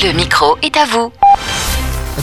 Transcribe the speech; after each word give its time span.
Le 0.00 0.12
micro 0.12 0.56
est 0.62 0.76
à 0.76 0.84
vous. 0.84 1.10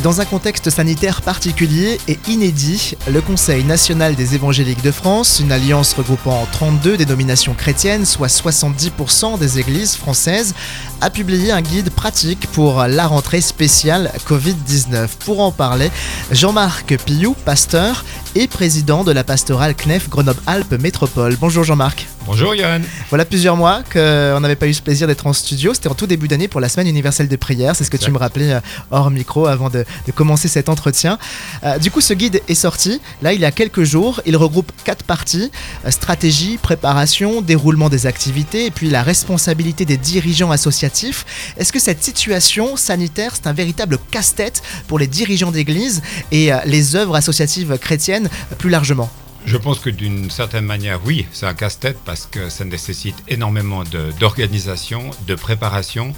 Dans 0.01 0.21
un 0.21 0.25
contexte 0.25 0.70
sanitaire 0.70 1.21
particulier 1.21 1.99
et 2.07 2.17
inédit, 2.29 2.96
le 3.12 3.20
Conseil 3.20 3.65
national 3.65 4.15
des 4.15 4.33
évangéliques 4.33 4.81
de 4.81 4.91
France, 4.91 5.41
une 5.41 5.51
alliance 5.51 5.93
regroupant 5.93 6.47
32 6.53 6.96
dénominations 6.96 7.53
chrétiennes, 7.53 8.05
soit 8.05 8.27
70% 8.27 9.38
des 9.39 9.59
églises 9.59 9.96
françaises, 9.97 10.53
a 11.01 11.09
publié 11.09 11.51
un 11.51 11.61
guide 11.61 11.89
pratique 11.89 12.48
pour 12.52 12.84
la 12.84 13.07
rentrée 13.07 13.41
spéciale 13.41 14.12
Covid-19. 14.26 15.10
Pour 15.26 15.42
en 15.42 15.52
parler, 15.52 15.92
Jean-Marc 16.32 16.96
Pillou, 17.04 17.36
pasteur 17.44 18.05
et 18.36 18.47
président 18.47 19.05
de 19.05 19.13
la 19.13 19.23
pastorale 19.23 19.75
CNEF 19.75 20.09
Grenoble-Alpes 20.09 20.73
Métropole. 20.81 21.38
Bonjour 21.39 21.63
Jean-Marc. 21.63 22.05
Bonjour 22.25 22.55
Yann. 22.55 22.83
Voilà 23.09 23.23
plusieurs 23.23 23.55
mois 23.55 23.83
qu'on 23.93 24.39
n'avait 24.39 24.55
pas 24.55 24.68
eu 24.68 24.73
ce 24.73 24.81
plaisir 24.81 25.07
d'être 25.07 25.27
en 25.27 25.31
studio. 25.31 25.75
C'était 25.75 25.89
en 25.89 25.93
tout 25.93 26.07
début 26.07 26.27
d'année 26.27 26.47
pour 26.47 26.59
la 26.59 26.69
semaine 26.69 26.87
universelle 26.87 27.27
de 27.27 27.36
prière. 27.36 27.75
C'est 27.75 27.83
ce 27.83 27.91
que 27.91 27.97
tu 27.97 28.10
me 28.10 28.18
rappelais 28.18 28.51
euh, 28.51 28.60
hors 28.89 29.11
micro 29.11 29.46
avant 29.46 29.69
de, 29.69 29.86
commencer 30.15 30.47
cet 30.47 30.68
entretien. 30.68 31.19
Euh, 31.63 31.77
du 31.77 31.91
coup, 31.91 32.02
ce 32.02 32.13
guide 32.13 32.41
est 32.47 32.55
sorti. 32.55 33.00
Là, 33.22 33.33
il 33.33 33.39
y 33.39 33.45
a 33.45 33.52
quelques 33.52 33.83
jours. 33.83 34.22
Il 34.25 34.36
regroupe 34.38 34.72
quatre 34.83 35.03
parties 35.03 35.52
euh, 35.86 35.91
stratégie, 35.91 36.58
préparation, 36.58 37.41
déroulement 37.41 37.89
des 37.89 38.08
activités 38.08 38.66
et 38.66 38.72
puis 38.72 38.89
la 38.89 39.03
responsabilité 39.03 39.86
des 39.86 39.97
dirigeants 39.97 40.49
associatifs. 40.49 41.53
Est-ce 41.58 41.72
que 41.72 41.80
cette 41.80 42.03
situation 42.03 42.75
sanitaire, 42.75 43.33
c'est 43.36 43.47
un 43.47 43.53
véritable 43.53 43.99
casse-tête 44.09 44.63
pour 44.88 44.97
les 44.97 45.08
dirigeants 45.08 45.52
d'église 45.52 46.02
et 46.31 46.49
les 46.66 46.95
œuvres 46.95 47.16
associatives 47.16 47.77
chrétiennes 47.77 48.25
plus 48.58 48.70
largement 48.70 49.09
je 49.45 49.58
pense 49.58 49.80
que 49.80 49.92
d'une 49.92 50.31
certaine 50.31 50.66
manière, 50.66 51.00
oui, 51.06 51.28
c'est 51.31 51.45
un 51.45 51.53
casse-tête 51.53 51.97
parce 52.03 52.25
que 52.25 52.50
ça 52.50 52.66
nécessite 52.66 53.16
énormément 53.28 53.83
d'organisation, 54.20 55.11
de, 55.28 55.36
préparation. 55.36 56.14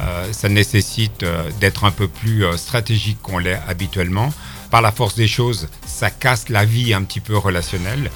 Euh, 0.00 0.32
ça 0.32 0.48
nécessite 0.48 1.24
euh, 1.24 1.50
d'être 1.60 1.84
un 1.84 1.90
peu 1.90 2.06
plus 2.06 2.44
euh, 2.44 2.56
stratégique 2.56 3.18
qu'on 3.20 3.38
l'est 3.38 3.58
habituellement. 3.66 4.32
Par 4.70 4.80
la 4.80 4.92
force 4.92 5.16
des 5.16 5.26
choses, 5.26 5.68
ça 5.86 6.10
casse 6.10 6.50
la 6.50 6.64
vie 6.64 6.94
un 6.94 7.02
petit 7.02 7.20
peu 7.20 7.36
relationnelle. 7.36 8.10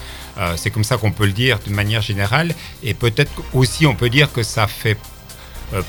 c'est 0.56 0.70
comme 0.70 0.84
ça 0.84 0.98
qu'on 0.98 1.10
peut 1.10 1.24
le 1.24 1.32
dire 1.32 1.58
d'une 1.60 1.74
manière 1.74 2.02
générale. 2.02 2.54
Et 2.82 2.92
peut-être 2.92 3.32
aussi 3.54 3.86
on 3.86 3.94
peut 3.94 4.10
dire 4.10 4.30
que 4.30 4.42
ça 4.42 4.66
fait 4.66 4.98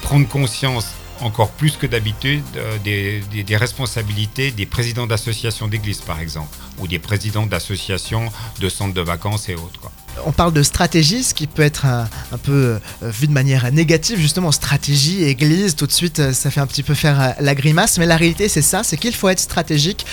prendre 0.01 0.25
conscience 0.25 0.85
encore 1.23 1.51
plus 1.51 1.77
que 1.77 1.87
d'habitude 1.87 2.43
euh, 2.57 2.77
des, 2.83 3.57
responsabilités 3.57 4.51
des 4.51 4.65
présidents 4.65 5.07
d'associations 5.07 5.67
d'églises, 5.67 6.01
par 6.01 6.19
exemple, 6.19 6.55
ou 6.79 6.87
des 6.87 6.99
présidents 6.99 7.45
d'associations 7.45 8.31
de 8.59 8.69
centres 8.69 8.93
de 8.93 9.01
vacances 9.01 9.49
et 9.49 9.55
autres. 9.55 9.91
On 10.25 10.31
parle 10.31 10.53
de 10.53 10.63
stratégie, 10.63 11.23
ce 11.23 11.33
qui 11.33 11.47
peut 11.47 11.61
être 11.61 11.85
un, 11.85 12.07
peu 12.43 12.51
euh, 12.51 12.79
vu 13.01 13.27
de 13.27 13.31
manière 13.31 13.71
négative, 13.71 14.19
justement, 14.19 14.51
stratégie, 14.51 15.23
église, 15.23 15.75
tout 15.75 15.87
de 15.87 15.91
suite, 15.91 16.19
euh, 16.19 16.33
ça 16.33 16.51
fait 16.51 16.59
un 16.59 16.67
petit 16.67 16.83
peu 16.83 16.93
faire 16.93 17.35
la 17.39 17.55
grimace, 17.55 17.97
mais 17.97 18.05
la 18.05 18.17
réalité, 18.17 18.47
c'est 18.47 18.61
ça, 18.61 18.83
c'est 18.83 18.97
qu'il 18.97 19.13
faut 19.13 19.29
être 19.29 19.39
stratégique 19.39 20.05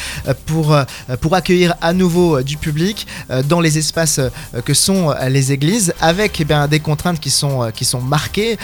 pour, 0.47 0.77
pour 1.21 1.35
accueillir 1.35 1.75
à 1.81 1.93
nouveau 1.93 2.43
du 2.43 2.57
public 2.57 3.07
dans 3.49 3.61
les 3.61 3.79
espaces 3.79 4.21
que 4.65 4.75
sont 4.75 5.15
les 5.29 5.53
églises, 5.53 5.95
avec 6.01 6.41
eh 6.41 6.69
des 6.69 6.81
contraintes 6.81 7.21
qui 7.21 7.31
sont, 7.31 7.71
qui 7.75 7.85
sont 7.85 8.01
marquées, 8.01 8.59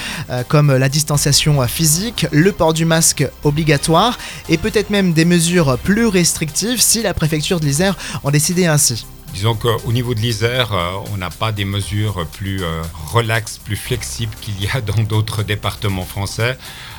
comme 0.48 0.74
la 0.74 0.88
distanciation 0.88 1.66
physique, 1.66 2.26
le 2.32 2.52
port 2.52 2.72
du 2.72 2.84
masque 2.84 3.26
obligatoire 3.44 4.18
et 4.48 4.58
peut-être 4.58 4.90
même 4.90 5.12
des 5.12 5.24
mesures 5.24 5.78
plus 5.78 6.06
restrictives 6.06 6.80
si 6.80 7.02
la 7.02 7.14
préfecture 7.14 7.60
de 7.60 7.66
l'Isère 7.66 7.96
en 8.24 8.30
décidait 8.30 8.66
ainsi. 8.66 9.06
Disons 9.36 9.54
qu'au 9.54 9.92
niveau 9.92 10.14
de 10.14 10.20
l'Isère, 10.20 10.72
euh, 10.72 10.92
on 11.12 11.18
n'a 11.18 11.28
pas 11.28 11.52
des 11.52 11.66
mesures 11.66 12.26
plus 12.26 12.64
euh, 12.64 12.80
relaxes, 13.12 13.58
plus 13.58 13.76
flexibles 13.76 14.34
qu'il 14.40 14.58
y 14.58 14.66
a 14.66 14.80
dans 14.80 15.02
d'autres 15.02 15.42
départements 15.42 16.06
français. 16.06 16.56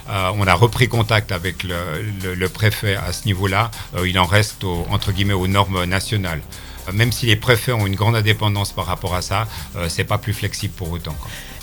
Euh, 0.07 0.29
on 0.35 0.45
a 0.45 0.53
repris 0.53 0.87
contact 0.87 1.31
avec 1.31 1.63
le, 1.63 2.47
préfet 2.47 2.95
à 2.95 3.11
ce 3.11 3.25
niveau-là. 3.25 3.71
il 4.05 4.19
en 4.19 4.25
reste, 4.25 4.63
aux 4.63 5.47
normes 5.47 5.85
nationales. 5.85 6.41
Même 6.93 7.11
si 7.11 7.25
les 7.25 7.37
préfets 7.37 7.71
ont 7.71 7.87
une 7.87 7.95
grande 7.95 8.15
indépendance 8.15 8.71
par 8.71 8.85
rapport 8.85 9.15
à 9.15 9.23
ça, 9.23 9.47
c'est 9.87 10.03
pas 10.05 10.19
plus 10.19 10.33
flexible 10.33 10.73
pour 10.75 10.91
autant. 10.91 11.15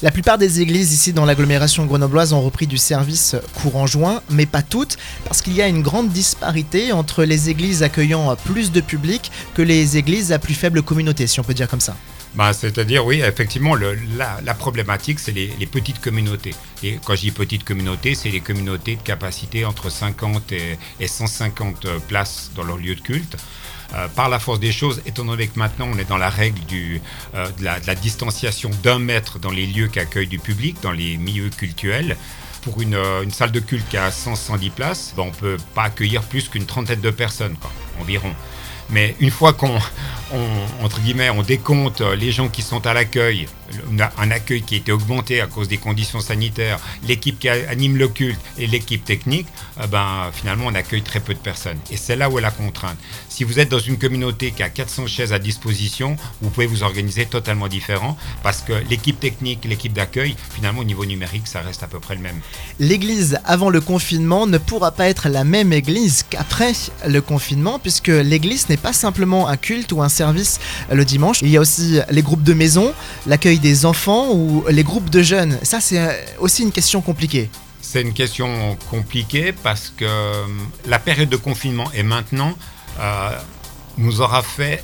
La 0.03 0.11
plupart 0.11 0.39
des 0.39 0.61
églises 0.61 0.93
ici 0.93 1.13
dans 1.13 1.25
l'agglomération 1.25 1.87
grenobloise 1.87 2.33
ont 2.33 2.43
repris 2.43 2.67
du 2.67 2.79
service 2.79 3.37
courant 3.55 3.87
juin, 3.87 4.23
mais 4.31 4.47
pas 4.47 4.63
toutes, 4.63 4.97
parce 5.25 5.41
qu'il 5.41 5.55
y 5.55 5.63
a 5.63 5.69
une 5.69 5.83
grande 5.83 6.11
disparité 6.11 6.93
entre 6.93 7.25
les 7.25 7.49
églises 7.49 7.83
accueillant 7.83 8.35
plus 8.37 8.73
de 8.73 8.81
public 8.81 9.31
que 9.55 9.63
les 9.63 9.97
églises 9.97 10.33
à 10.33 10.39
plus 10.39 10.55
faible 10.55 10.83
communauté, 10.83 11.27
si 11.27 11.41
on 11.41 11.45
peut 11.45 11.55
dire 11.55 11.69
comme 11.69 11.81
ça. 11.81 11.97
Bah, 12.35 12.53
C'est-à-dire, 12.53 13.07
oui, 13.07 13.21
effectivement, 13.21 13.77
la, 13.77 14.55
problématique, 14.55 15.21
c'est 15.21 15.33
les, 15.33 15.67
petites 15.67 16.01
communautés. 16.01 16.55
Et 16.83 16.99
quand 17.05 17.15
je 17.15 17.23
dis 17.23 17.31
petites 17.31 17.65
communautés, 17.65 18.17
c'est 18.17 18.31
les 18.31 18.41
communautés 18.41 18.97
de 18.97 19.03
capacité 19.03 19.65
entre 19.65 19.91
50 19.91 20.51
et, 20.53 20.79
et 20.99 21.07
150 21.07 21.87
places 22.09 22.51
dans 22.57 22.65
leur 22.65 22.77
lieu 22.77 22.97
de 22.97 23.01
culte. 23.01 23.37
Euh, 23.95 24.09
par 24.09 24.29
la 24.29 24.41
force 24.41 24.59
des 24.59 24.73
choses, 24.73 25.03
étant 25.07 25.25
donné 25.25 25.47
que 25.47 25.57
maintenant 25.57 25.89
on 25.93 25.99
est 25.99 26.09
dans 26.09 26.17
la 26.17 26.29
règle 26.29 26.61
euh, 26.73 27.49
de, 27.59 27.65
la, 27.65 27.95
distanciation 27.95 28.71
d'un 28.83 28.99
mètre 28.99 29.39
dans 29.39 29.53
les 29.53 29.67
lieux 29.67 29.87
qui 29.87 30.01
accueillent 30.01 30.27
du 30.27 30.41
public, 30.41 30.77
dans 30.83 30.91
les 30.91 31.17
milieux 31.17 31.51
cultuels, 31.51 32.17
pour 32.63 32.81
une, 32.81 32.95
euh, 32.95 33.29
salle 33.31 33.53
de 33.53 33.61
culte 33.61 33.89
qui 33.89 33.97
a 33.97 34.11
100-110 34.11 34.71
places, 34.71 35.15
ben, 35.17 35.25
on 35.25 35.27
ne 35.27 35.33
peut 35.33 35.57
pas 35.75 35.85
accueillir 35.85 36.23
plus 36.23 36.49
qu'une 36.49 36.67
trentaine 36.67 37.01
de 37.01 37.11
personnes, 37.11 37.57
environ. 38.01 38.35
Mais 38.91 39.15
une 39.21 39.31
fois 39.31 39.53
qu'on 39.53 39.79
entre 40.83 41.01
guillemets, 41.01 41.31
on 41.31 41.43
décompte 41.43 42.01
les 42.01 42.33
gens 42.33 42.49
qui 42.49 42.63
sont 42.63 42.87
à 42.87 42.95
l'accueil, 42.95 43.47
un 44.19 44.31
accueil 44.31 44.63
qui 44.63 44.75
a 44.75 44.79
été 44.79 44.93
augmenté 44.93 45.41
à 45.41 45.47
cause 45.47 45.69
des 45.69 45.77
conditions 45.77 46.21
sanitaires, 46.21 46.79
l'équipe 47.07 47.39
qui 47.39 47.49
anime 47.49 47.97
le 47.97 48.09
culte 48.09 48.41
et 48.59 48.67
l'équipe 48.67 49.05
technique, 49.05 49.47
eh 49.83 49.87
ben, 49.87 50.31
finalement, 50.33 50.67
on 50.67 50.75
accueille 50.75 51.03
très 51.03 51.21
peu 51.21 51.35
de 51.35 51.39
personnes. 51.39 51.79
Et 51.91 51.97
c'est 51.97 52.17
là 52.17 52.31
où 52.31 52.39
est 52.39 52.43
la 52.43 52.51
contrainte. 52.51 52.97
Si 53.29 53.45
vous 53.45 53.59
êtes 53.59 53.69
dans 53.69 53.79
une 53.79 53.99
communauté 53.99 54.53
qui 54.53 54.63
a 54.63 54.69
400 54.69 55.07
chaises 55.07 55.33
à 55.33 55.39
disposition, 55.39 56.17
vous 56.41 56.51
pouvez 56.51 56.67
vous 56.67 56.83
organiser 56.83 57.27
totalement 57.27 57.69
différent 57.69 58.17
parce 58.43 58.61
que 58.61 58.73
l'équipe 58.89 59.19
technique, 59.19 59.65
l'équipe 59.65 59.93
d'accueil, 59.93 60.37
finalement, 60.55 60.81
au 60.81 60.85
niveau 60.85 61.05
numérique, 61.05 61.47
ça 61.47 61.61
reste 61.61 61.83
à 61.83 61.87
peu 61.87 62.01
près 62.01 62.15
le 62.15 62.21
même. 62.21 62.41
L'église 62.79 63.39
avant 63.45 63.71
le 63.71 63.81
confinement 63.81 64.47
ne 64.47 64.59
pourra 64.59 64.93
pas 64.93 65.09
être 65.09 65.29
la 65.29 65.45
même 65.45 65.73
église 65.73 66.25
qu'après 66.29 66.73
le 67.07 67.21
confinement 67.21 67.79
puisque 67.79 68.09
l'église 68.09 68.69
n'est 68.69 68.77
pas 68.77 68.93
simplement 68.93 69.49
un 69.49 69.57
culte 69.57 69.93
ou 69.93 70.03
un 70.03 70.09
service 70.15 70.61
le 70.91 71.05
dimanche. 71.05 71.43
Il 71.43 71.49
y 71.49 71.57
a 71.57 71.61
aussi 71.61 72.01
les 72.11 72.23
groupes 72.23 72.43
de 72.43 72.55
maison, 72.55 72.93
l'accueil 73.27 73.59
des 73.59 73.85
enfants 73.85 74.33
ou 74.33 74.65
les 74.69 74.85
groupes 74.85 75.11
de 75.11 75.23
jeunes. 75.23 75.59
Ça, 75.63 75.81
c'est 75.81 76.27
aussi 76.39 76.63
une 76.63 76.73
question 76.73 77.01
compliquée. 77.01 77.51
C'est 77.81 78.01
une 78.01 78.15
question 78.15 78.77
compliquée 78.91 79.53
parce 79.53 79.93
que 79.97 80.05
euh, 80.05 80.47
la 80.87 80.99
période 80.99 81.29
de 81.29 81.37
confinement 81.37 81.91
et 81.95 82.03
maintenant 82.03 82.55
euh, 82.99 83.31
nous 83.99 84.21
aura 84.21 84.43
fait 84.43 84.83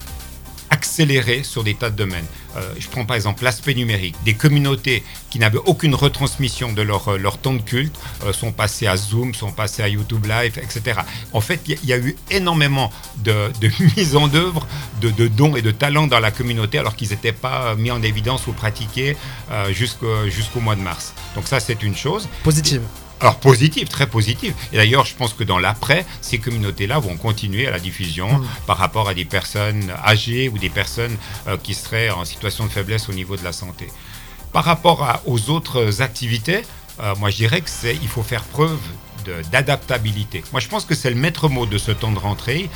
accélérer 0.90 1.44
sur 1.44 1.62
des 1.62 1.74
tas 1.74 1.90
de 1.90 1.96
domaines. 1.96 2.26
Euh, 2.56 2.74
je 2.80 2.88
prends 2.88 3.04
par 3.04 3.14
exemple 3.14 3.44
l'aspect 3.44 3.74
numérique. 3.74 4.16
Des 4.24 4.34
communautés 4.34 5.04
qui 5.30 5.38
n'avaient 5.38 5.60
aucune 5.64 5.94
retransmission 5.94 6.72
de 6.72 6.82
leur, 6.82 7.12
euh, 7.12 7.16
leur 7.16 7.38
temps 7.38 7.52
de 7.52 7.62
culte 7.62 7.96
euh, 8.24 8.32
sont 8.32 8.50
passées 8.50 8.88
à 8.88 8.96
Zoom, 8.96 9.32
sont 9.32 9.52
passées 9.52 9.84
à 9.84 9.88
YouTube 9.88 10.26
Live, 10.26 10.58
etc. 10.58 11.00
En 11.32 11.40
fait, 11.40 11.60
il 11.68 11.88
y, 11.88 11.92
a 11.92 11.98
eu 11.98 12.16
énormément 12.32 12.92
de, 13.18 13.52
de 13.60 13.70
mise 13.96 14.16
en 14.16 14.34
œuvre 14.34 14.66
de, 15.00 15.10
de, 15.10 15.28
dons 15.28 15.54
et 15.54 15.62
de 15.62 15.70
talents 15.70 16.08
dans 16.08 16.18
la 16.18 16.32
communauté 16.32 16.78
alors 16.78 16.96
qu'ils 16.96 17.10
n'étaient 17.10 17.32
pas 17.32 17.76
mis 17.76 17.92
en 17.92 18.02
évidence 18.02 18.48
ou 18.48 18.52
pratiqués 18.52 19.16
jusqu'au 19.70 20.60
mois 20.60 20.74
de 20.74 20.82
mars. 20.82 21.14
Donc 21.36 21.46
ça, 21.46 21.60
c'est 21.60 21.82
une 21.82 21.96
chose. 21.96 22.28
Positive. 22.42 22.82
Alors 23.20 23.36
positif, 23.36 23.88
très 23.90 24.06
positif. 24.06 24.54
Et 24.72 24.76
d'ailleurs, 24.76 25.04
je 25.04 25.14
pense 25.14 25.34
que 25.34 25.44
dans 25.44 25.58
l'après, 25.58 26.06
ces 26.22 26.38
communautés-là 26.38 26.98
vont 26.98 27.16
continuer 27.16 27.66
à 27.66 27.70
la 27.70 27.78
diffusion 27.78 28.38
mm. 28.38 28.46
par 28.66 28.78
rapport 28.78 29.08
à 29.08 29.14
des 29.14 29.26
personnes 29.26 29.92
âgées 30.06 30.48
ou 30.48 30.56
des 30.56 30.70
personnes 30.70 31.16
euh, 31.46 31.58
qui 31.62 31.74
seraient 31.74 32.10
en 32.10 32.24
situation 32.24 32.64
de 32.64 32.70
faiblesse 32.70 33.08
au 33.10 33.12
niveau 33.12 33.36
de 33.36 33.44
la 33.44 33.52
santé. 33.52 33.88
Par 34.52 34.64
rapport 34.64 35.20
aux 35.26 35.50
autres 35.50 36.00
activités, 36.02 36.62
euh, 37.00 37.14
moi 37.16 37.30
je 37.30 37.36
dirais 37.36 37.62
qu'il 37.62 38.08
faut 38.08 38.22
faire 38.22 38.42
preuve 38.42 38.78
d'adaptabilité. 39.52 40.42
Moi 40.50 40.60
je 40.60 40.68
pense 40.68 40.84
que 40.86 40.94
c'est 40.94 41.10
le 41.10 41.16
maître 41.16 41.48
mot 41.48 41.66
de 41.66 41.78
ce 41.78 41.92
temps 41.92 42.10
de 42.10 42.18
rentrée. 42.18 42.70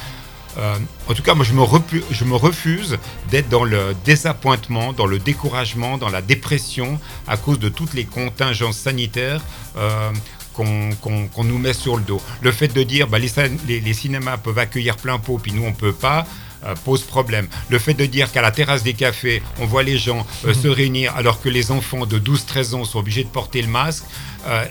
Euh, 0.58 0.76
en 1.08 1.14
tout 1.14 1.22
cas, 1.22 1.34
moi, 1.34 1.44
je 1.44 1.52
me, 1.52 1.62
je 2.10 2.24
me 2.24 2.36
refuse 2.36 2.98
d'être 3.30 3.48
dans 3.48 3.64
le 3.64 3.94
désappointement, 4.04 4.92
dans 4.92 5.06
le 5.06 5.18
découragement, 5.18 5.98
dans 5.98 6.08
la 6.08 6.22
dépression 6.22 6.98
à 7.26 7.36
cause 7.36 7.58
de 7.58 7.68
toutes 7.68 7.94
les 7.94 8.04
contingences 8.04 8.78
sanitaires. 8.78 9.42
Euh, 9.76 10.10
qu'on 10.52 11.42
nous 11.42 11.58
met 11.58 11.72
sur 11.72 11.96
le 11.96 12.04
dos. 12.04 12.22
Le 12.40 12.52
fait 12.52 12.68
de 12.68 12.84
dire 12.84 13.08
bah, 13.08 13.18
les, 13.18 13.80
les, 13.80 13.92
cinémas 13.92 14.36
peuvent 14.36 14.60
accueillir 14.60 14.96
plein 14.96 15.18
pot, 15.18 15.40
puis 15.42 15.50
nous 15.50 15.64
on 15.64 15.72
peut 15.72 15.92
pas, 15.92 16.28
euh, 16.64 16.76
pose 16.84 17.02
problème. 17.02 17.48
Le 17.70 17.80
fait 17.80 17.94
de 17.94 18.06
dire 18.06 18.30
qu'à 18.30 18.40
la 18.40 18.52
terrasse 18.52 18.84
des 18.84 18.94
cafés, 18.94 19.42
on 19.58 19.66
voit 19.66 19.82
les 19.82 19.98
gens 19.98 20.24
mhm. 20.44 20.54
se 20.54 20.68
réunir 20.68 21.12
alors 21.16 21.40
que 21.40 21.48
les 21.48 21.72
enfants 21.72 22.06
de 22.06 22.20
12-13 22.20 22.76
ans 22.76 22.84
sont 22.84 23.00
obligés 23.00 23.24
de 23.24 23.28
porter 23.30 23.62
le 23.62 23.66
masque, 23.68 24.04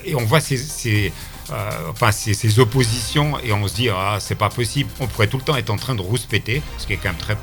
et 0.05 0.15
on 0.15 0.23
voit 0.23 0.39
ces 0.39 1.11
euh, 1.51 1.69
enfin 1.89 2.11
ces, 2.11 2.59
oppositions 2.59 3.37
et 3.39 3.51
on 3.51 3.67
se 3.67 3.75
dit 3.75 3.89
ah 3.89 4.17
c'est 4.19 4.35
pas 4.35 4.49
possible. 4.49 4.89
On 4.99 5.07
pourrait 5.07 5.27
tout 5.27 5.37
le 5.37 5.43
temps 5.43 5.55
être 5.55 5.69
en 5.69 5.77
train 5.77 5.95
de 5.95 6.01
rouspéter, 6.01 6.61
ce 6.77 6.87
qui 6.87 6.93
est 6.93 6.97
quand 6.97 7.09
même 7.09 7.17
très 7.17 7.37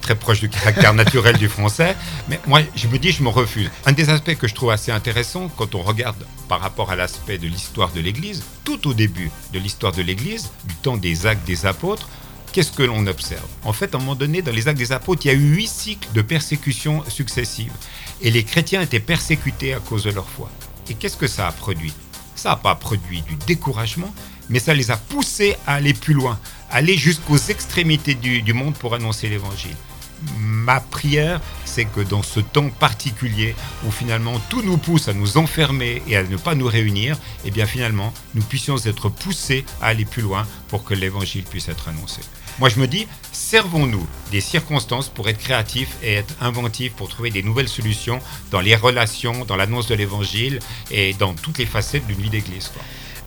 très 0.00 0.14
proche 0.14 0.40
du 0.40 0.48
caractère 0.48 0.94
naturel 1.04 1.36
du 1.36 1.48
français. 1.48 1.96
Mais 2.28 2.40
moi, 2.46 2.60
je 2.74 2.88
me 2.88 2.98
dis, 2.98 3.12
je 3.12 3.22
me 3.22 3.28
refuse. 3.28 3.70
Un 3.86 3.92
des 3.92 4.10
aspects 4.10 4.34
que 4.34 4.48
je 4.48 4.54
trouve 4.54 4.70
assez 4.70 4.90
intéressant 4.90 5.50
quand 5.56 5.74
on 5.74 5.82
regarde 5.82 6.26
par 6.48 6.60
rapport 6.60 6.90
à 6.90 6.96
l'aspect 6.96 7.38
de 7.38 7.46
l'histoire 7.46 7.92
de 7.92 8.00
l'Église, 8.00 8.42
tout 8.64 8.88
au 8.88 8.94
début 8.94 9.30
de 9.52 9.58
l'histoire 9.58 9.92
de 9.92 10.02
l'Église, 10.02 10.50
du 10.64 10.74
temps 10.74 10.96
des 10.96 11.26
actes 11.26 11.46
des 11.46 11.66
apôtres, 11.66 12.08
qu'est-ce 12.52 12.72
que 12.72 12.82
l'on 12.82 13.06
observe? 13.06 13.46
En 13.64 13.72
fait, 13.72 13.94
à 13.94 13.98
un 13.98 14.00
moment 14.00 14.14
donné, 14.14 14.42
dans 14.42 14.52
les 14.52 14.68
actes 14.68 14.78
des 14.78 14.92
apôtres, 14.92 15.26
il 15.26 15.28
y 15.28 15.30
a 15.30 15.34
eu 15.34 15.54
huit 15.54 15.68
cycles 15.68 16.08
de 16.14 16.22
persécutions 16.22 17.04
successives. 17.08 17.72
Et 18.20 18.30
les 18.30 18.44
chrétiens 18.44 18.80
étaient 18.80 19.00
persécutés 19.00 19.74
à 19.74 19.78
cause 19.78 20.04
de 20.04 20.10
leur 20.10 20.28
foi. 20.28 20.50
Et 20.88 20.94
qu'est-ce 20.94 21.16
que 21.16 21.26
ça 21.26 21.46
a 21.48 21.52
produit? 21.52 21.92
Ça 22.38 22.50
n'a 22.50 22.56
pas 22.56 22.76
produit 22.76 23.22
du 23.22 23.34
découragement, 23.48 24.14
mais 24.48 24.60
ça 24.60 24.72
les 24.72 24.92
a 24.92 24.96
poussés 24.96 25.56
à 25.66 25.74
aller 25.74 25.92
plus 25.92 26.14
loin, 26.14 26.38
aller 26.70 26.96
jusqu'aux 26.96 27.36
extrémités 27.36 28.14
du, 28.14 28.52
monde 28.52 28.74
pour 28.74 28.94
annoncer 28.94 29.28
l'évangile. 29.28 29.74
Ma 30.38 30.80
prière, 30.80 31.40
c'est 31.64 31.84
que 31.84 32.00
dans 32.00 32.22
ce 32.22 32.40
temps 32.40 32.70
particulier 32.70 33.54
où 33.86 33.90
finalement 33.90 34.40
tout 34.48 34.62
nous 34.62 34.76
pousse 34.76 35.08
à 35.08 35.14
nous 35.14 35.38
enfermer 35.38 36.02
et 36.08 36.16
à 36.16 36.22
ne 36.22 36.36
pas 36.36 36.54
nous 36.54 36.66
réunir, 36.66 37.14
et 37.44 37.48
eh 37.48 37.50
bien 37.50 37.66
finalement 37.66 38.12
nous 38.34 38.42
puissions 38.42 38.76
être 38.78 39.08
poussés 39.08 39.64
à 39.80 39.86
aller 39.86 40.04
plus 40.04 40.22
loin 40.22 40.46
pour 40.68 40.84
que 40.84 40.94
l'évangile 40.94 41.44
puisse 41.44 41.68
être 41.68 41.88
annoncé. 41.88 42.20
Moi 42.58 42.68
je 42.68 42.80
me 42.80 42.88
dis, 42.88 43.06
servons-nous 43.32 44.04
des 44.32 44.40
circonstances 44.40 45.08
pour 45.08 45.28
être 45.28 45.38
créatifs 45.38 45.96
et 46.02 46.14
être 46.14 46.34
inventifs 46.40 46.92
pour 46.92 47.08
trouver 47.08 47.30
des 47.30 47.42
nouvelles 47.44 47.68
solutions 47.68 48.18
dans 48.50 48.60
les 48.60 48.74
relations, 48.74 49.44
dans 49.44 49.56
l'annonce 49.56 49.86
de 49.86 49.94
l'évangile 49.94 50.58
et 50.90 51.14
dans 51.14 51.34
toutes 51.34 51.58
les 51.58 51.66
facettes 51.66 52.06
d'une 52.06 52.20
vie 52.20 52.30
d'église. 52.30 52.72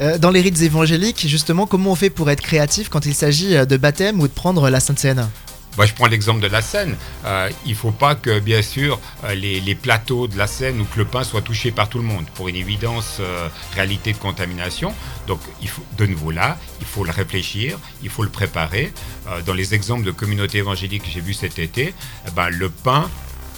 Euh, 0.01 0.17
dans 0.17 0.31
les 0.31 0.41
rites 0.41 0.61
évangéliques, 0.61 1.27
justement, 1.27 1.65
comment 1.67 1.91
on 1.91 1.95
fait 1.95 2.09
pour 2.09 2.29
être 2.29 2.41
créatif 2.41 2.89
quand 2.89 3.05
il 3.05 3.13
s'agit 3.13 3.55
euh, 3.55 3.65
de 3.65 3.77
baptême 3.77 4.19
ou 4.19 4.27
de 4.27 4.33
prendre 4.33 4.69
la 4.69 4.79
Sainte 4.79 4.99
Seine? 4.99 5.29
Je 5.79 5.93
prends 5.93 6.07
l'exemple 6.07 6.41
de 6.41 6.47
la 6.47 6.61
Seine. 6.61 6.95
Euh, 7.25 7.49
il 7.65 7.71
ne 7.71 7.75
faut 7.75 7.91
pas 7.91 8.15
que, 8.15 8.39
bien 8.39 8.61
sûr, 8.61 8.99
euh, 9.23 9.33
les, 9.33 9.75
plateaux 9.75 10.27
de 10.27 10.37
la 10.37 10.47
Seine 10.47 10.79
ou 10.81 10.85
que 10.85 10.97
le 10.97 11.05
pain 11.05 11.23
soit 11.23 11.41
touché 11.41 11.71
par 11.71 11.89
tout 11.89 11.97
le 11.97 12.03
monde, 12.03 12.25
pour 12.35 12.47
une 12.47 12.55
évidence 12.55 13.17
euh, 13.19 13.47
réalité 13.75 14.13
de 14.13 14.17
contamination. 14.17 14.93
Donc, 15.27 15.39
il 15.61 15.69
faut, 15.69 15.83
de 15.97 16.05
nouveau 16.05 16.31
là, 16.31 16.57
il 16.79 16.85
faut 16.85 17.03
le 17.03 17.11
réfléchir, 17.11 17.77
il 18.03 18.09
faut 18.09 18.23
le 18.23 18.29
préparer. 18.29 18.93
dans 19.45 19.53
les 19.53 19.73
exemples 19.73 20.03
de 20.03 20.11
communautés 20.11 20.57
évangéliques 20.59 21.03
que 21.03 21.09
j'ai 21.09 21.21
vus 21.21 21.33
cet 21.33 21.59
été, 21.59 21.93
eh 22.27 22.31
ben, 22.31 22.49
le 22.49 22.69
pain 22.69 23.09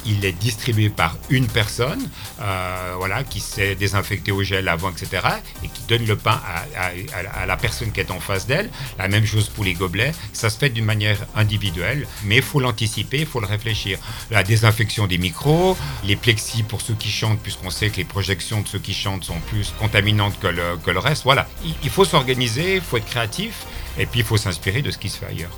il 0.05 0.25
est 0.25 0.33
distribué 0.33 0.89
par 0.89 1.17
une 1.29 1.47
personne, 1.47 2.09
euh, 2.41 2.93
voilà, 2.97 3.23
qui 3.23 3.39
s'est 3.39 3.75
désinfecté 3.75 4.31
au 4.31 4.43
gel 4.43 4.67
avant, 4.67 4.91
etc., 4.91 5.25
et 5.63 5.67
qui 5.67 5.81
donne 5.87 6.05
le 6.05 6.15
pain 6.15 6.41
à, 6.75 7.45
la 7.45 7.57
personne 7.57 7.91
qui 7.91 7.99
est 7.99 8.11
en 8.11 8.19
face 8.19 8.47
d'elle. 8.47 8.69
La 8.97 9.07
même 9.07 9.25
chose 9.25 9.49
pour 9.49 9.63
les 9.63 9.73
gobelets. 9.73 10.13
Ça 10.33 10.49
se 10.49 10.57
fait 10.57 10.69
d'une 10.69 10.85
manière 10.85 11.25
individuelle, 11.35 12.07
mais 12.23 12.37
il 12.37 12.41
faut 12.41 12.59
l'anticiper, 12.59 13.19
il 13.19 13.25
faut 13.25 13.39
le 13.39 13.47
réfléchir. 13.47 13.97
La 14.31 14.43
désinfection 14.43 15.07
des 15.07 15.17
micros, 15.17 15.77
les 16.03 16.15
plexis 16.15 16.63
pour 16.63 16.81
ceux 16.81 16.95
qui 16.95 17.09
chantent, 17.09 17.39
puisqu'on 17.39 17.69
sait 17.69 17.89
que 17.89 17.97
les 17.97 18.05
projections 18.05 18.61
de 18.61 18.67
ceux 18.67 18.79
qui 18.79 18.93
chantent 18.93 19.23
sont 19.23 19.39
plus 19.47 19.73
contaminantes 19.79 20.39
que 20.39 20.47
le, 20.47 20.99
reste. 20.99 21.23
Voilà, 21.23 21.47
il, 21.65 21.73
il 21.83 21.89
faut 21.89 22.05
s'organiser, 22.05 22.75
il 22.75 22.81
faut 22.81 22.97
être 22.97 23.05
créatif, 23.05 23.65
et 23.97 24.05
puis 24.05 24.21
il 24.21 24.25
faut 24.25 24.37
s'inspirer 24.37 24.81
de 24.81 24.91
ce 24.91 24.97
qui 24.97 25.09
se 25.09 25.17
fait 25.17 25.27
ailleurs 25.27 25.51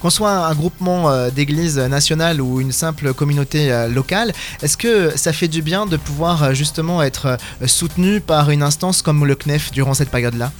qu'on 0.00 0.10
soit 0.10 0.46
un 0.46 0.54
groupement 0.54 1.10
euh, 1.10 1.30
d'églises 1.30 1.78
nationales 1.78 2.40
ou 2.40 2.60
une 2.60 2.72
simple 2.72 3.14
communauté 3.14 3.70
euh, 3.70 3.88
locale, 3.88 4.32
est-ce 4.62 4.76
que 4.76 5.16
ça 5.16 5.32
fait 5.32 5.48
du 5.48 5.62
bien 5.62 5.86
de 5.86 5.96
pouvoir 5.96 6.42
euh, 6.42 6.54
justement 6.54 7.02
être 7.02 7.36
soutenu 7.66 8.20
par 8.20 8.50
une 8.50 8.62
instance 8.62 9.02
comme 9.02 9.24
le 9.24 9.34
CNEF 9.34 9.70
durant 9.70 9.94
cette 9.94 10.10
période-là? 10.10 10.52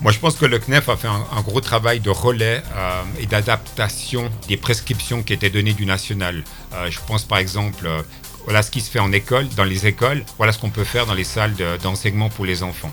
Moi, 0.00 0.12
je 0.12 0.18
pense 0.18 0.36
que 0.36 0.46
le 0.46 0.58
CNEF 0.58 0.88
a 0.88 0.96
fait 0.96 1.08
un, 1.08 1.42
gros 1.42 1.60
travail 1.60 2.00
de 2.00 2.08
relais 2.08 2.62
et 3.18 3.26
d'adaptation 3.26 4.30
des 4.48 4.56
prescriptions 4.56 5.22
qui 5.22 5.34
étaient 5.34 5.50
données 5.50 5.74
du 5.74 5.84
national. 5.84 6.42
je 6.88 6.98
pense 7.06 7.24
par 7.24 7.36
exemple, 7.36 7.86
voilà 8.44 8.62
ce 8.62 8.70
qui 8.70 8.80
se 8.80 8.90
fait 8.90 8.98
en 8.98 9.12
école, 9.12 9.46
dans 9.58 9.64
les 9.64 9.86
écoles, 9.86 10.24
voilà 10.38 10.52
ce 10.52 10.58
qu'on 10.58 10.70
peut 10.70 10.84
faire 10.84 11.04
dans 11.04 11.12
les 11.12 11.24
salles 11.24 11.54
d'enseignement 11.82 12.30
pour 12.30 12.46
les 12.46 12.62
enfants. 12.62 12.90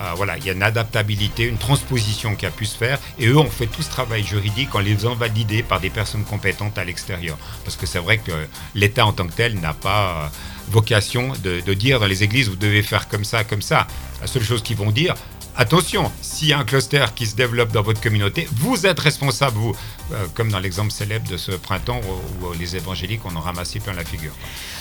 Euh, 0.00 0.12
voilà, 0.14 0.38
il 0.38 0.44
y 0.44 0.50
a 0.50 0.52
une 0.52 0.62
adaptabilité, 0.62 1.44
une 1.44 1.58
transposition 1.58 2.36
qui 2.36 2.46
a 2.46 2.50
pu 2.50 2.66
se 2.66 2.76
faire. 2.76 2.98
Et 3.18 3.26
eux 3.26 3.36
ont 3.36 3.50
fait 3.50 3.66
tout 3.66 3.82
ce 3.82 3.90
travail 3.90 4.22
juridique 4.24 4.74
en 4.74 4.80
les 4.80 4.94
faisant 4.94 5.14
valider 5.14 5.62
par 5.62 5.80
des 5.80 5.90
personnes 5.90 6.24
compétentes 6.24 6.78
à 6.78 6.84
l'extérieur. 6.84 7.36
Parce 7.64 7.76
que 7.76 7.86
c'est 7.86 7.98
vrai 7.98 8.18
que 8.18 8.32
l'État 8.74 9.06
en 9.06 9.12
tant 9.12 9.26
que 9.26 9.32
tel 9.32 9.58
n'a 9.60 9.74
pas 9.74 10.10
euh, 10.10 10.28
vocation 10.68 11.32
de, 11.42 11.60
de, 11.60 11.74
dire 11.74 12.00
dans 12.00 12.06
les 12.06 12.22
églises, 12.22 12.48
vous 12.48 12.56
devez 12.56 12.82
faire 12.82 13.08
comme 13.08 13.24
ça, 13.24 13.44
comme 13.44 13.62
ça. 13.62 13.86
La 14.20 14.26
seule 14.26 14.42
chose 14.42 14.62
qu'ils 14.62 14.76
vont 14.76 14.90
dire, 14.90 15.14
attention, 15.58 16.10
s'il 16.22 16.48
y 16.48 16.52
a 16.52 16.58
un 16.58 16.64
cluster 16.64 17.04
qui 17.14 17.26
se 17.26 17.36
développe 17.36 17.72
dans 17.72 17.82
votre 17.82 18.00
communauté, 18.00 18.48
vous 18.52 18.86
êtes 18.86 19.00
responsable, 19.00 19.58
vous. 19.58 19.74
Euh, 20.14 20.24
comme 20.32 20.50
dans 20.50 20.58
l'exemple 20.58 20.90
célèbre 20.90 21.28
de 21.28 21.36
ce 21.36 21.52
printemps 21.52 22.00
où, 22.42 22.54
les 22.58 22.76
évangéliques 22.76 23.20
en 23.26 23.36
ont 23.36 23.40
ramassé 23.40 23.78
plein 23.78 23.92
la 23.92 24.06
figure. 24.06 24.32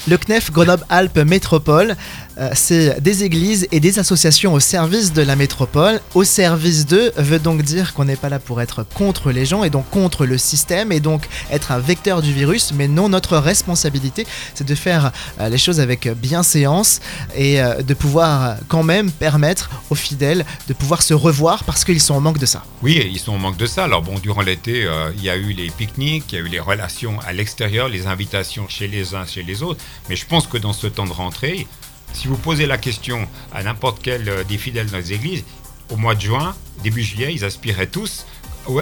Le 0.07 0.17
CNEF 0.17 0.51
Grenoble-Alpes 0.51 1.17
Métropole, 1.17 1.97
euh, 2.37 2.49
c'est 2.53 3.01
des 3.01 3.25
églises 3.25 3.67
et 3.73 3.81
des 3.81 3.99
associations 3.99 4.53
au 4.53 4.61
service 4.61 5.11
de 5.11 5.21
la 5.21 5.35
métropole. 5.35 5.99
Au 6.15 6.23
service 6.23 6.85
d'eux 6.85 7.11
veut 7.17 7.39
donc 7.39 7.61
dire 7.61 7.93
qu'on 7.93 8.05
n'est 8.05 8.15
pas 8.15 8.29
là 8.29 8.39
pour 8.39 8.61
être 8.61 8.85
contre 8.93 9.31
les 9.31 9.45
gens 9.45 9.65
et 9.65 9.69
donc 9.69 9.89
contre 9.89 10.25
le 10.25 10.37
système 10.37 10.93
et 10.93 11.01
donc 11.01 11.27
être 11.51 11.73
un 11.73 11.79
vecteur 11.79 12.21
du 12.21 12.31
virus, 12.31 12.71
mais 12.73 12.87
non, 12.87 13.09
notre 13.09 13.37
responsabilité, 13.37 14.25
c'est 14.53 14.65
de 14.65 14.75
faire 14.75 15.11
euh, 15.41 15.49
les 15.49 15.57
choses 15.57 15.81
avec 15.81 16.07
bienséance 16.07 17.01
et 17.35 17.59
de 17.59 17.93
pouvoir 17.93 18.57
quand 18.69 18.83
même 18.83 19.11
permettre 19.11 19.69
aux 19.89 19.95
fidèles 19.95 20.45
de 20.67 20.73
pouvoir 20.73 21.01
se 21.01 21.13
revoir 21.13 21.63
parce 21.63 21.85
qu'ils 21.85 22.01
sont 22.01 22.15
en 22.15 22.21
manque 22.21 22.39
de 22.39 22.45
ça. 22.45 22.63
Oui, 22.81 23.01
ils 23.11 23.19
sont 23.19 23.33
en 23.33 23.37
manque 23.37 23.57
de 23.57 23.65
ça. 23.65 23.85
Alors 23.85 24.01
bon, 24.01 24.19
durant 24.19 24.41
l'été, 24.41 24.87
il 25.15 25.23
y 25.23 25.29
a 25.29 25.37
eu 25.37 25.53
les 25.53 25.69
pique-niques, 25.69 26.25
il 26.31 26.35
y 26.35 26.37
a 26.37 26.41
eu 26.41 26.49
les 26.49 26.59
relations 26.59 27.19
à 27.21 27.33
l'extérieur, 27.33 27.87
les 27.87 28.07
invitations 28.07 28.67
chez 28.67 28.87
les 28.87 29.15
uns, 29.15 29.25
chez 29.25 29.43
les 29.43 29.63
autres. 29.63 29.83
Mais 30.09 30.15
je 30.15 30.25
pense 30.25 30.47
que 30.47 30.57
dans 30.57 30.73
ce 30.73 30.87
temps 30.87 31.05
de 31.05 31.13
rentrée, 31.13 31.67
si 32.13 32.27
vous 32.27 32.37
posez 32.37 32.65
la 32.65 32.77
question 32.77 33.27
à 33.53 33.63
n'importe 33.63 33.99
quel 34.01 34.27
euh, 34.27 34.43
des 34.43 34.57
fidèles 34.57 34.89
dans 34.89 34.97
les 34.97 35.13
églises, 35.13 35.43
au 35.91 35.97
mois 35.97 36.15
de 36.15 36.21
juin, 36.21 36.55
début 36.83 37.03
juillet, 37.03 37.33
ils 37.33 37.45
aspiraient 37.45 37.87
tous 37.87 38.25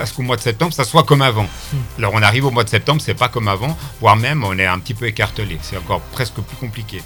à 0.01 0.05
ce 0.07 0.13
qu'au 0.15 0.23
mois 0.23 0.35
de 0.35 0.41
septembre, 0.41 0.73
ça 0.73 0.83
soit 0.83 1.03
comme 1.03 1.21
avant. 1.21 1.43
Hmm. 1.43 1.77
Alors 1.99 2.13
on 2.15 2.21
arrive 2.23 2.45
au 2.45 2.51
mois 2.51 2.63
de 2.63 2.69
septembre, 2.69 3.01
c'est 3.05 3.13
pas 3.13 3.29
comme 3.29 3.47
avant, 3.47 3.77
voire 4.01 4.15
même 4.15 4.43
on 4.43 4.57
est 4.57 4.65
un 4.65 4.79
petit 4.79 4.95
peu 4.95 5.05
écartelé. 5.05 5.59
C'est 5.61 5.77
encore 5.77 6.01
presque 6.01 6.35
plus 6.35 6.57
compliqué. 6.57 7.03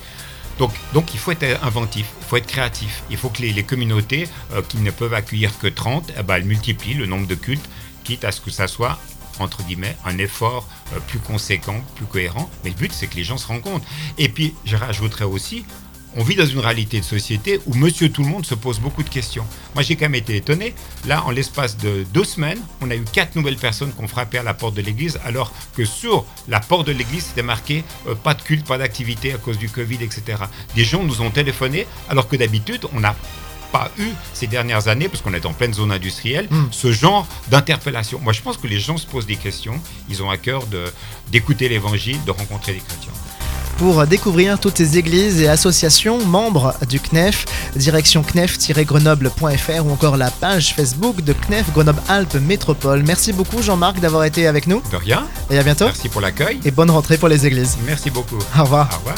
Donc, 0.59 1.13
il 1.13 1.19
faut 1.19 1.31
être 1.31 1.63
inventif, 1.63 2.07
il 2.19 2.25
faut 2.25 2.37
être 2.37 2.47
créatif. 2.47 3.03
Il 3.09 3.17
faut 3.17 3.29
que 3.29 3.41
les, 3.41 3.63
communautés 3.63 4.27
euh, 4.53 4.61
qui 4.61 4.77
ne 4.77 4.91
peuvent 4.91 5.13
accueillir 5.13 5.57
que 5.59 5.67
30, 5.67 6.11
eh 6.17 6.23
ben, 6.23 6.35
elles 6.35 6.45
multiplient 6.45 6.95
le 6.95 7.05
nombre 7.05 7.27
de 7.27 7.35
cultes, 7.35 7.69
quitte 8.03 8.25
à 8.25 8.31
ce 8.31 8.41
que 8.41 8.51
ça 8.51 8.67
soit 8.67 8.99
entre 9.39 9.63
guillemets, 9.63 9.95
un 10.05 10.17
effort 10.17 10.67
euh, 10.93 10.99
plus 11.07 11.19
conséquent, 11.19 11.81
plus 11.95 12.05
cohérent. 12.05 12.49
Mais 12.63 12.71
le 12.71 12.75
but, 12.75 12.91
c'est 12.91 13.07
que 13.07 13.15
les 13.15 13.23
gens 13.23 13.37
se 13.37 13.47
rendent 13.47 13.61
compte. 13.61 13.83
Et 14.17 14.29
puis, 14.29 14.53
je 14.65 14.75
rajouterais 14.75 15.25
aussi, 15.25 15.65
on 16.15 16.23
vit 16.23 16.35
dans 16.35 16.45
une 16.45 16.59
réalité 16.59 16.99
de 16.99 17.05
société 17.05 17.59
où 17.65 17.73
monsieur 17.75 18.09
tout 18.11 18.23
le 18.23 18.29
monde 18.29 18.45
se 18.45 18.55
pose 18.55 18.79
beaucoup 18.79 19.03
de 19.03 19.09
questions. 19.09 19.45
Moi, 19.75 19.83
j'ai 19.83 19.95
quand 19.95 20.05
même 20.05 20.15
été 20.15 20.35
étonné. 20.35 20.73
Là, 21.05 21.23
en 21.25 21.31
l'espace 21.31 21.77
de 21.77 22.05
deux 22.13 22.23
semaines, 22.23 22.59
on 22.81 22.89
a 22.89 22.95
eu 22.95 23.03
quatre 23.03 23.35
nouvelles 23.35 23.57
personnes 23.57 23.93
qui 23.93 24.03
ont 24.03 24.07
frappé 24.07 24.37
à 24.37 24.43
la 24.43 24.53
porte 24.53 24.73
de 24.75 24.81
l'église, 24.81 25.19
alors 25.23 25.53
que 25.75 25.85
sur 25.85 26.25
la 26.47 26.59
porte 26.59 26.87
de 26.87 26.91
l'église, 26.91 27.25
c'était 27.25 27.43
marqué 27.43 27.83
euh, 28.07 28.15
pas 28.15 28.33
de 28.33 28.41
culte, 28.41 28.65
pas 28.65 28.77
d'activité 28.77 29.33
à 29.33 29.37
cause 29.37 29.57
du 29.57 29.69
Covid, 29.69 30.03
etc. 30.03 30.43
Des 30.75 30.83
gens 30.83 31.03
nous 31.03 31.21
ont 31.21 31.29
téléphoné, 31.29 31.85
alors 32.09 32.27
que 32.27 32.35
d'habitude, 32.35 32.85
on 32.93 32.99
n'a 32.99 33.15
pas 33.71 33.91
eu 33.99 34.09
ces 34.33 34.47
dernières 34.47 34.87
années, 34.87 35.09
parce 35.09 35.21
qu'on 35.21 35.33
est 35.33 35.45
en 35.45 35.53
pleine 35.53 35.73
zone 35.73 35.91
industrielle, 35.91 36.47
hmm. 36.49 36.69
ce 36.71 36.91
genre 36.91 37.27
d'interpellation. 37.49 38.19
Moi, 38.19 38.33
je 38.33 38.41
pense 38.41 38.57
que 38.57 38.67
les 38.67 38.79
gens 38.79 38.97
se 38.97 39.05
posent 39.05 39.27
des 39.27 39.35
questions. 39.35 39.79
Ils 40.09 40.23
ont 40.23 40.29
à 40.29 40.37
cœur 40.37 40.63
d'écouter 41.31 41.69
l'évangile, 41.69 42.23
de 42.25 42.31
rencontrer 42.31 42.73
les 42.73 42.79
chrétiens. 42.79 43.13
Pour 43.79 44.05
découvrir 44.05 44.59
toutes 44.59 44.75
ces 44.75 44.97
églises 44.97 45.39
et 45.41 45.47
associations 45.47 46.23
membres 46.25 46.75
du 46.89 46.99
CNEF, 46.99 47.45
direction 47.77 48.23
knef-grenoble.fr 48.23 49.85
ou 49.85 49.91
encore 49.91 50.17
la 50.17 50.29
page 50.31 50.73
Facebook 50.75 51.21
de 51.21 51.31
CNEF 51.31 51.71
Grenoble-Alpes 51.71 52.35
Métropole. 52.41 53.03
Merci 53.03 53.31
beaucoup 53.31 53.61
Jean-Marc 53.61 54.01
d'avoir 54.01 54.25
été 54.25 54.47
avec 54.47 54.67
nous. 54.67 54.81
De 54.91 54.97
rien. 54.97 55.25
Et 55.49 55.57
à 55.57 55.63
bientôt. 55.63 55.85
Merci 55.85 56.09
pour 56.09 56.19
l'accueil. 56.19 56.59
Et 56.65 56.71
bonne 56.71 56.91
rentrée 56.91 57.17
pour 57.17 57.29
les 57.29 57.47
églises. 57.47 57.77
Merci 57.85 58.09
beaucoup. 58.09 58.39
Au 58.57 58.63
revoir. 58.63 58.89
Au 58.91 58.97
revoir. 58.97 59.15